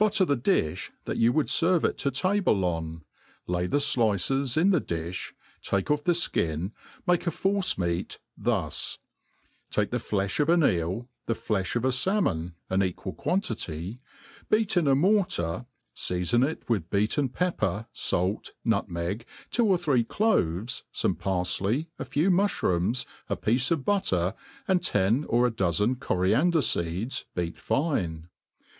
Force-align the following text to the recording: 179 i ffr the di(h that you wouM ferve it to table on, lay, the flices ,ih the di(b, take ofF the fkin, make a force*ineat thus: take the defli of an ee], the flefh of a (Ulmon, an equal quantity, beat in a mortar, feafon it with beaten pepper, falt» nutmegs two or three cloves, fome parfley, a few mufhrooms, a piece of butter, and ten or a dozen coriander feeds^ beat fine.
179 0.01 0.03
i 0.03 0.09
ffr 0.09 0.43
the 0.43 0.51
di(h 0.71 0.89
that 1.05 1.17
you 1.17 1.31
wouM 1.31 1.43
ferve 1.45 1.83
it 1.85 1.95
to 1.95 2.09
table 2.09 2.65
on, 2.65 3.03
lay, 3.45 3.67
the 3.67 3.77
flices 3.77 4.57
,ih 4.59 4.71
the 4.71 4.81
di(b, 4.81 5.31
take 5.61 5.91
ofF 5.91 6.03
the 6.05 6.13
fkin, 6.13 6.71
make 7.05 7.27
a 7.27 7.29
force*ineat 7.29 8.17
thus: 8.35 8.97
take 9.69 9.91
the 9.91 9.97
defli 9.99 10.39
of 10.39 10.49
an 10.49 10.63
ee], 10.63 11.03
the 11.27 11.35
flefh 11.35 11.75
of 11.75 11.85
a 11.85 11.89
(Ulmon, 11.89 12.53
an 12.71 12.81
equal 12.81 13.13
quantity, 13.13 13.99
beat 14.49 14.75
in 14.75 14.87
a 14.87 14.95
mortar, 14.95 15.67
feafon 15.95 16.43
it 16.49 16.67
with 16.67 16.89
beaten 16.89 17.29
pepper, 17.29 17.85
falt» 17.93 18.53
nutmegs 18.65 19.25
two 19.51 19.67
or 19.67 19.77
three 19.77 20.03
cloves, 20.03 20.81
fome 20.91 21.15
parfley, 21.15 21.85
a 21.99 22.05
few 22.05 22.31
mufhrooms, 22.31 23.05
a 23.29 23.35
piece 23.35 23.69
of 23.69 23.85
butter, 23.85 24.33
and 24.67 24.81
ten 24.81 25.25
or 25.25 25.45
a 25.45 25.51
dozen 25.51 25.95
coriander 25.95 26.57
feeds^ 26.61 27.25
beat 27.35 27.55
fine. 27.59 28.29